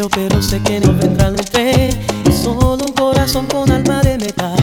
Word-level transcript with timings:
quiero, 0.00 0.08
pero 0.08 0.42
sé 0.42 0.60
que 0.60 0.80
no 0.80 0.94
vendrán 0.94 1.36
fe. 1.52 1.90
Solo 2.30 2.74
un 2.74 2.92
corazón 2.92 3.46
con 3.46 3.70
alma 3.70 4.00
de 4.02 4.16
metal. 4.18 4.56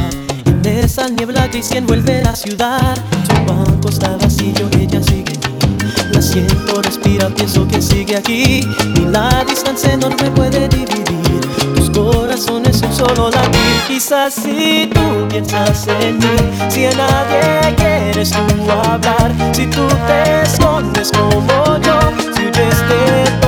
En 0.46 0.66
esa 0.66 1.10
niebla 1.10 1.48
gris 1.48 1.72
envuelve 1.72 2.24
la 2.24 2.36
ciudad. 2.36 2.98
Su 3.28 3.54
banco 3.54 3.90
está 3.90 4.16
vacío, 4.18 4.68
ella 4.80 5.02
sigue. 5.04 5.34
La 6.12 6.22
siento, 6.22 6.82
respira, 6.82 7.30
pienso 7.30 7.68
que 7.68 7.82
sigue 7.82 8.16
aquí. 8.16 8.62
Y 8.96 9.00
la 9.12 9.44
distancia 9.48 9.94
enorme 9.94 10.32
puede 10.32 10.68
dividir. 10.70 11.42
Tus 11.76 11.90
corazones 11.92 12.78
son 12.78 12.94
solo 12.94 13.30
latir. 13.30 13.82
Quizás 13.88 14.34
si 14.34 14.90
tú 14.94 15.28
piensas 15.30 15.88
en 16.02 16.18
mí, 16.18 16.38
si 16.70 16.86
a 16.86 16.94
nadie 16.94 17.76
quieres 17.76 18.32
tú 18.32 18.72
hablar, 18.72 19.32
si 19.54 19.68
tú 19.68 19.88
te 20.08 20.42
escondes 20.44 21.12
como 21.12 21.78
yo, 21.80 22.00
si 22.36 22.44
huyes 22.44 22.80
de 22.90 23.47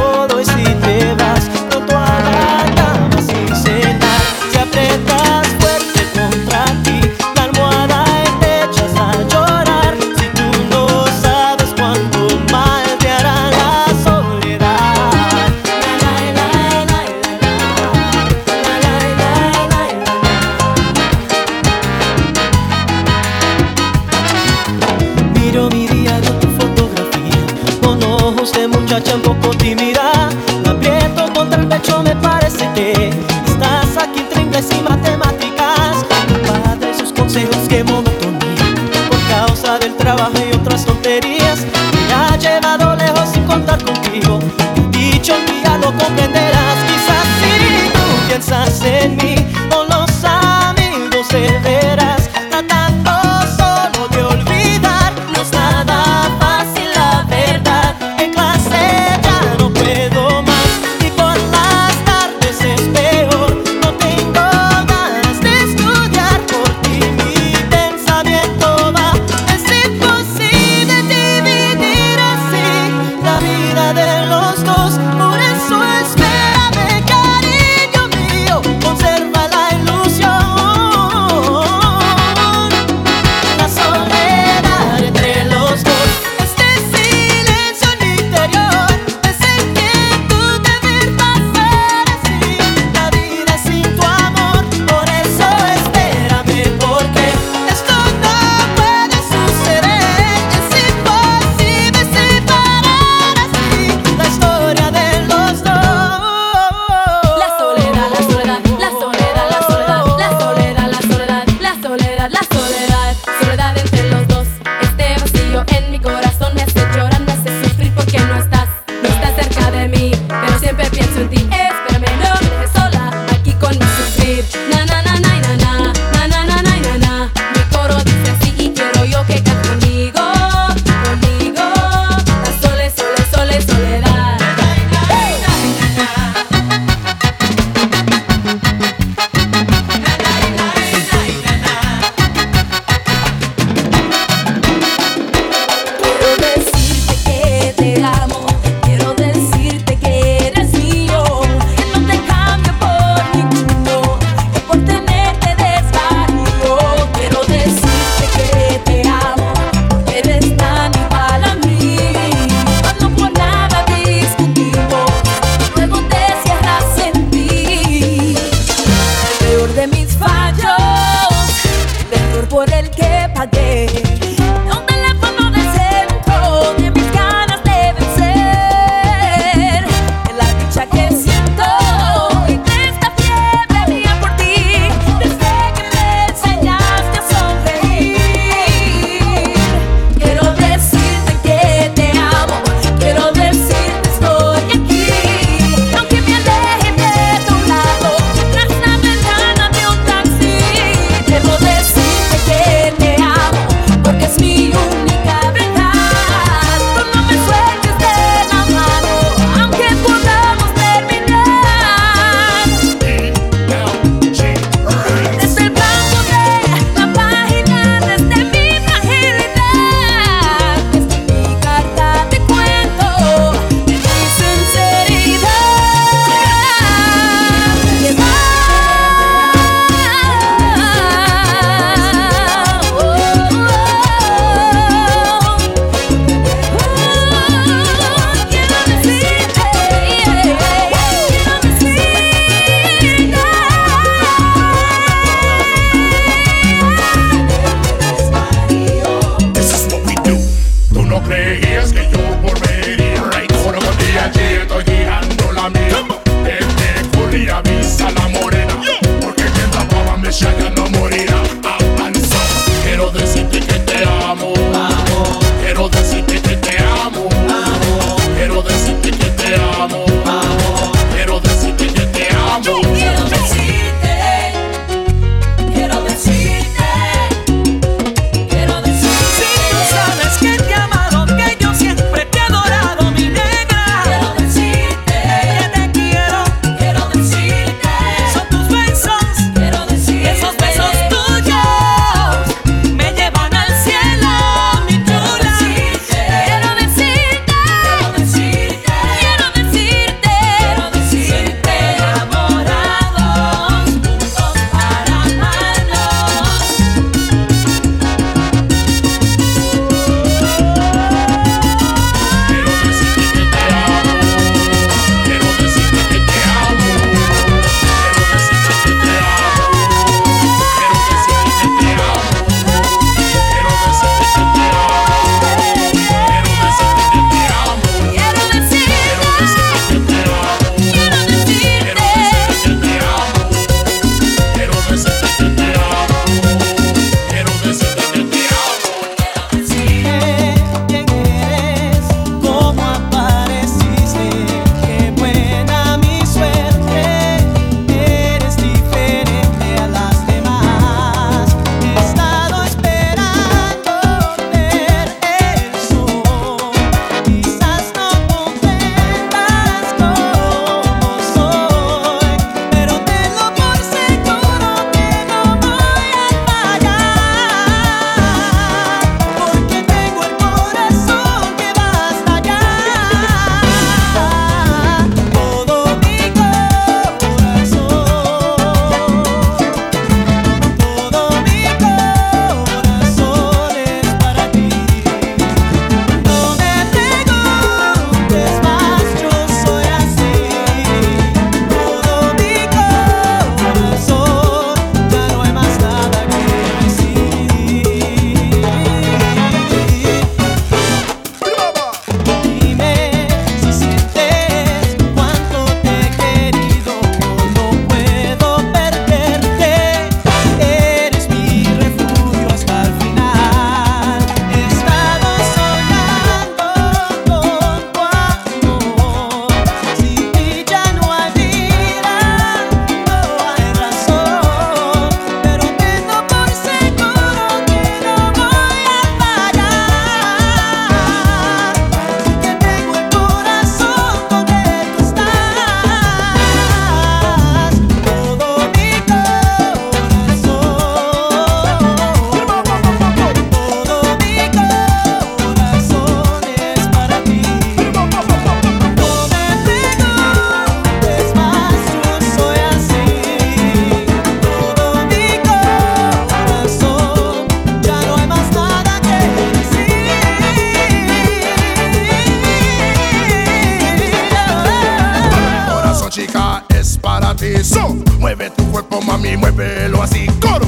muévelo 469.59 470.01
así. 470.01 470.25
Coro. 470.39 470.65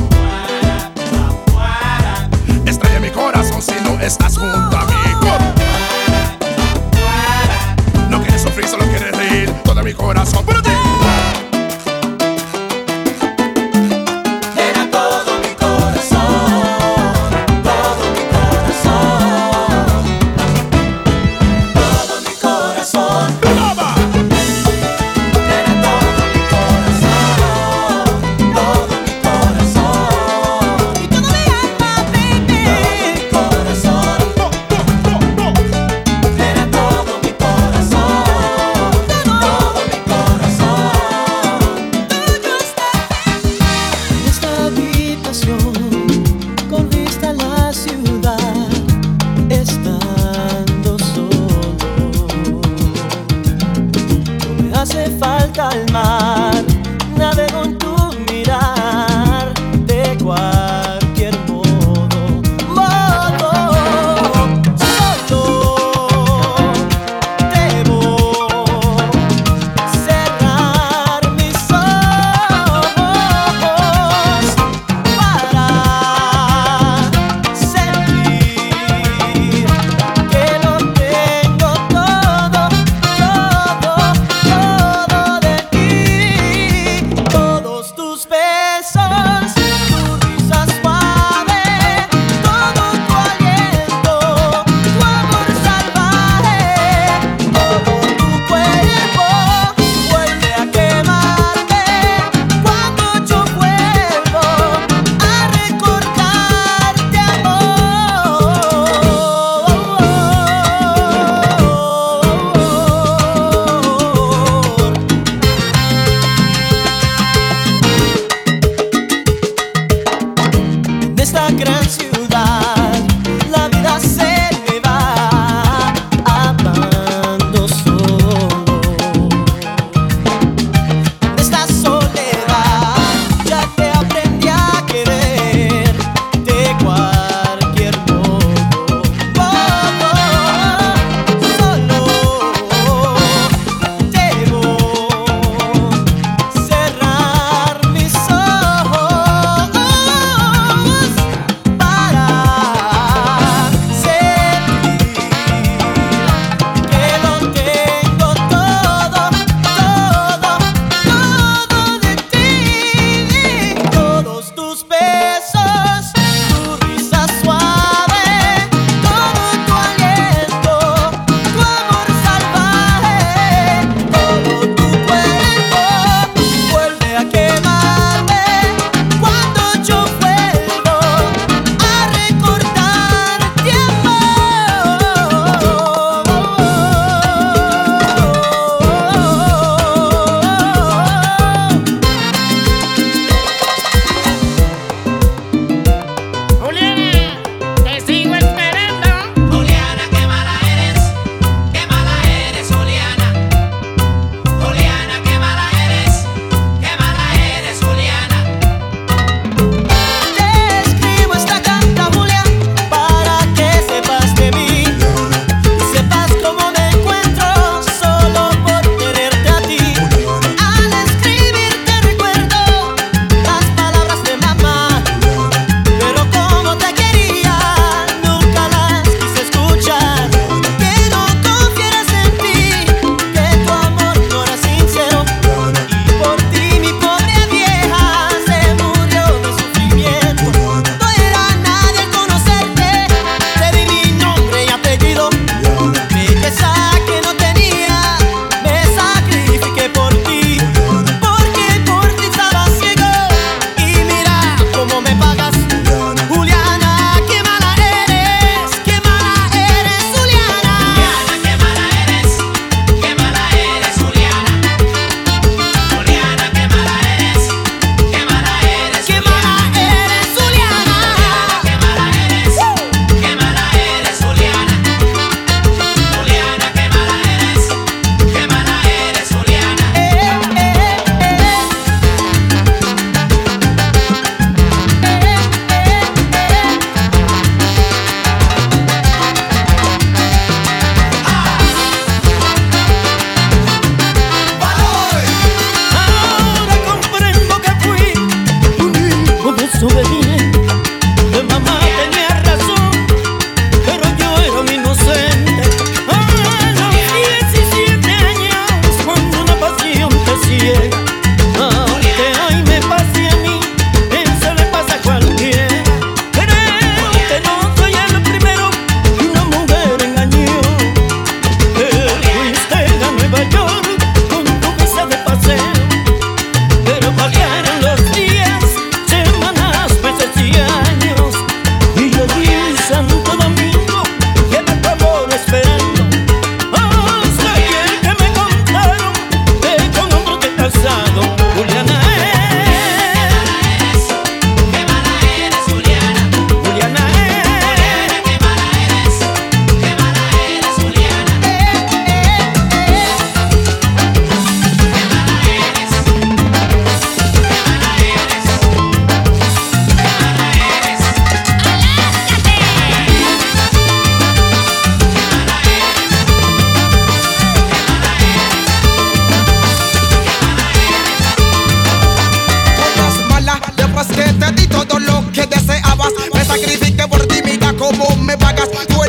Estrella 2.65 3.00
mi 3.00 3.10
corazón 3.10 3.62
si 3.62 3.75
no 3.86 3.98
estás 4.01 4.38
junto 4.38 4.50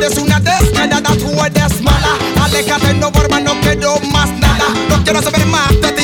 eres 0.05 0.19
una 0.19 0.41
descarada, 0.41 1.15
tú 1.17 1.31
eres 1.45 1.81
mala. 1.81 2.17
Aleja 2.43 2.79
no, 2.95 3.13
hermano, 3.15 3.55
no 3.55 3.61
quiero 3.61 4.01
más 4.13 4.31
nada. 4.41 4.65
No 4.89 5.03
quiero 5.05 5.23
saber 5.23 5.47
más 5.47 5.71
de 5.81 5.93
ti. 5.93 6.02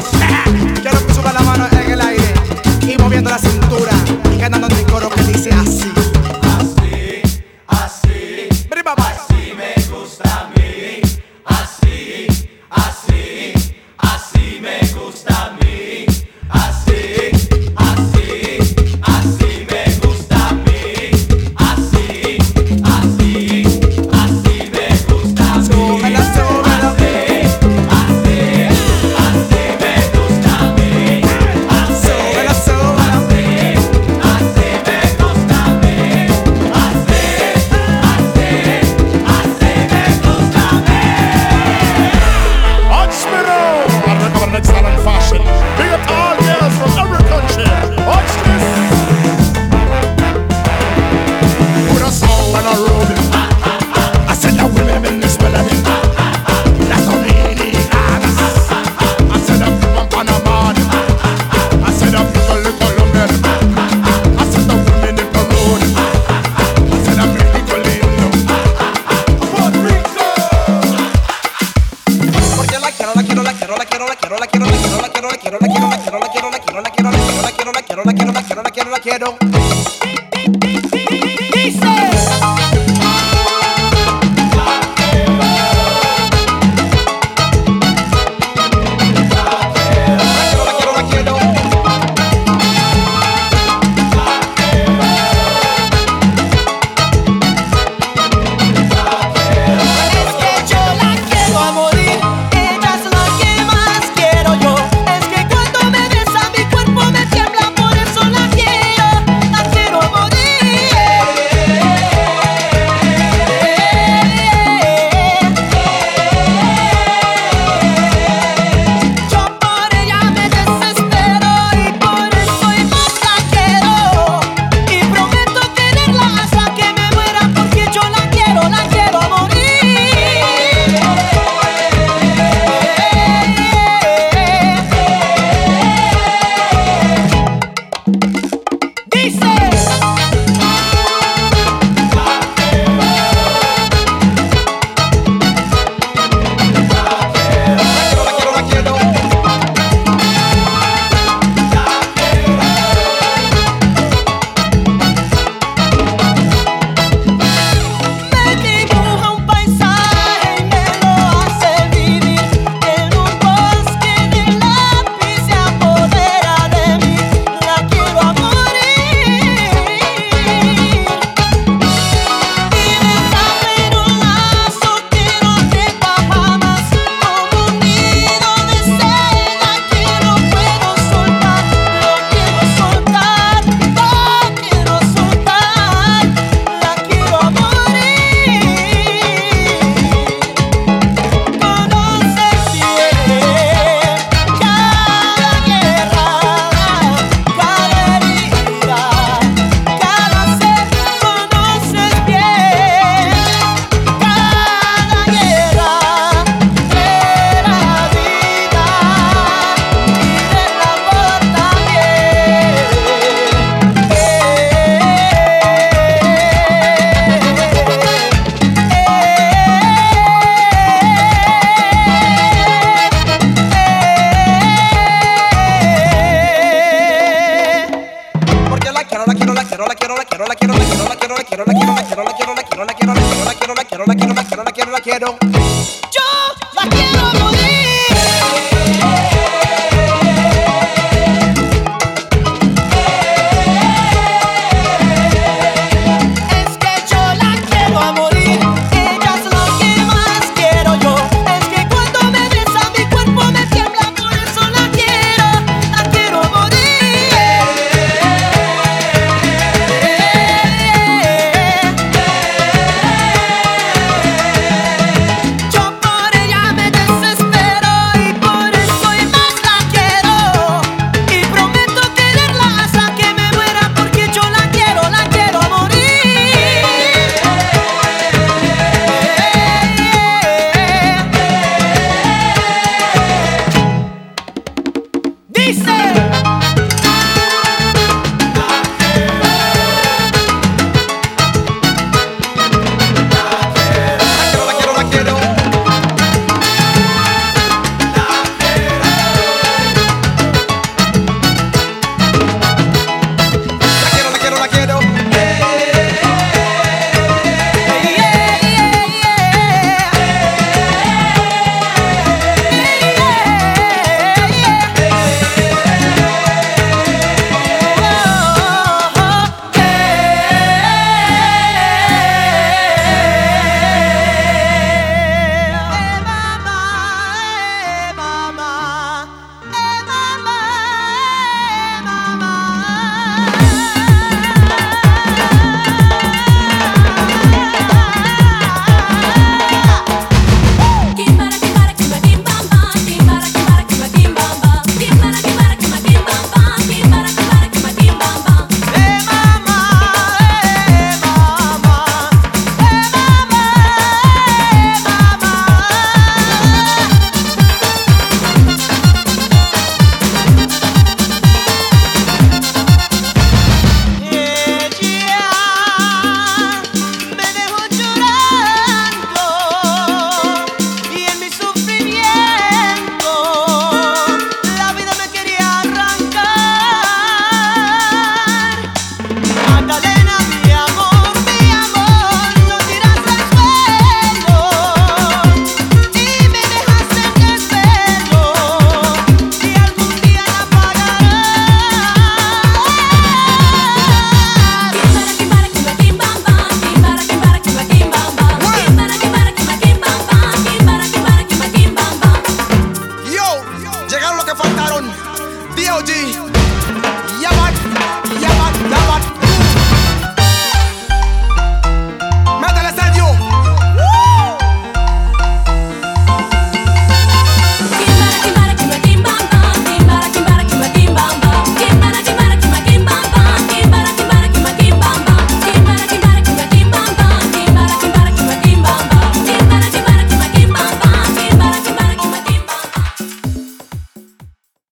Ha 0.00 0.26
ha! 0.26 0.39